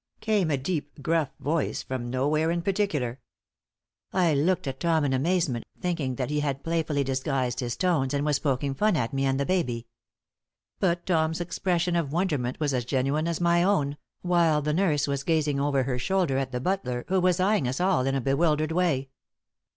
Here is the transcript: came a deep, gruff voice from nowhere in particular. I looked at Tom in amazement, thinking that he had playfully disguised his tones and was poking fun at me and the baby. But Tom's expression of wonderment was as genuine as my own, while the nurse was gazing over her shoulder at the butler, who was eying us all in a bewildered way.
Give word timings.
came 0.19 0.49
a 0.49 0.57
deep, 0.57 1.03
gruff 1.03 1.29
voice 1.39 1.83
from 1.83 2.09
nowhere 2.09 2.49
in 2.49 2.63
particular. 2.63 3.19
I 4.11 4.33
looked 4.33 4.65
at 4.65 4.79
Tom 4.79 5.05
in 5.05 5.13
amazement, 5.13 5.63
thinking 5.79 6.15
that 6.15 6.31
he 6.31 6.39
had 6.39 6.63
playfully 6.63 7.03
disguised 7.03 7.59
his 7.59 7.77
tones 7.77 8.11
and 8.11 8.25
was 8.25 8.39
poking 8.39 8.73
fun 8.73 8.97
at 8.97 9.13
me 9.13 9.25
and 9.25 9.39
the 9.39 9.45
baby. 9.45 9.85
But 10.79 11.05
Tom's 11.05 11.39
expression 11.39 11.95
of 11.95 12.11
wonderment 12.11 12.59
was 12.59 12.73
as 12.73 12.83
genuine 12.85 13.27
as 13.27 13.39
my 13.39 13.61
own, 13.61 13.95
while 14.23 14.63
the 14.63 14.73
nurse 14.73 15.07
was 15.07 15.21
gazing 15.21 15.59
over 15.59 15.83
her 15.83 15.99
shoulder 15.99 16.39
at 16.39 16.51
the 16.51 16.59
butler, 16.59 17.05
who 17.07 17.21
was 17.21 17.39
eying 17.39 17.67
us 17.67 17.79
all 17.79 18.07
in 18.07 18.15
a 18.15 18.21
bewildered 18.21 18.71
way. 18.71 19.11